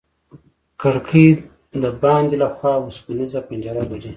کړکۍ 0.81 1.27
د 1.81 1.83
باندې 2.01 2.35
له 2.41 2.47
خوا 2.55 2.73
وسپنيزه 2.85 3.39
پنجره 3.47 3.81
لرله. 3.89 4.09